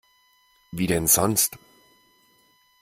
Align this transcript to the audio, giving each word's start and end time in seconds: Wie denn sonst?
Wie 0.71 0.87
denn 0.87 1.05
sonst? 1.05 1.59